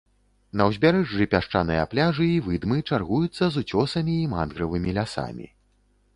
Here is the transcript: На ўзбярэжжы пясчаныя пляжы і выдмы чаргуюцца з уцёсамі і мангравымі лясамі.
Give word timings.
На 0.59 0.63
ўзбярэжжы 0.69 1.27
пясчаныя 1.33 1.83
пляжы 1.93 2.25
і 2.37 2.39
выдмы 2.47 2.77
чаргуюцца 2.89 3.43
з 3.57 3.65
уцёсамі 3.65 4.19
і 4.25 4.27
мангравымі 4.35 4.89
лясамі. 4.99 5.47